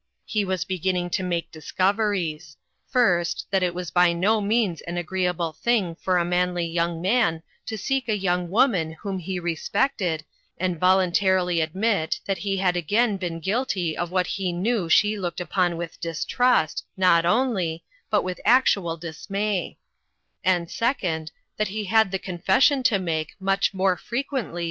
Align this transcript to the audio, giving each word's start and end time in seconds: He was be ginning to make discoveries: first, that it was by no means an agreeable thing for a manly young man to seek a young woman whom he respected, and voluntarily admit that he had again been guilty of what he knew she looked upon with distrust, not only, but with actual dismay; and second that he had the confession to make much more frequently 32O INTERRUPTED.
He 0.25 0.43
was 0.43 0.65
be 0.65 0.79
ginning 0.79 1.11
to 1.11 1.21
make 1.21 1.51
discoveries: 1.51 2.57
first, 2.87 3.45
that 3.51 3.61
it 3.61 3.75
was 3.75 3.91
by 3.91 4.13
no 4.13 4.41
means 4.41 4.81
an 4.81 4.97
agreeable 4.97 5.53
thing 5.53 5.93
for 5.93 6.17
a 6.17 6.25
manly 6.25 6.65
young 6.65 7.03
man 7.03 7.43
to 7.67 7.77
seek 7.77 8.09
a 8.09 8.17
young 8.17 8.49
woman 8.49 8.93
whom 8.93 9.19
he 9.19 9.39
respected, 9.39 10.25
and 10.57 10.79
voluntarily 10.79 11.61
admit 11.61 12.19
that 12.25 12.39
he 12.39 12.57
had 12.57 12.75
again 12.75 13.17
been 13.17 13.39
guilty 13.39 13.95
of 13.95 14.09
what 14.09 14.25
he 14.25 14.51
knew 14.51 14.89
she 14.89 15.19
looked 15.19 15.39
upon 15.39 15.77
with 15.77 15.99
distrust, 16.01 16.83
not 16.97 17.23
only, 17.23 17.83
but 18.09 18.23
with 18.23 18.41
actual 18.43 18.97
dismay; 18.97 19.77
and 20.43 20.71
second 20.71 21.31
that 21.57 21.67
he 21.67 21.83
had 21.85 22.09
the 22.09 22.17
confession 22.17 22.81
to 22.81 22.97
make 22.97 23.35
much 23.39 23.71
more 23.71 23.95
frequently 23.95 24.39
32O 24.39 24.39
INTERRUPTED. 24.55 24.59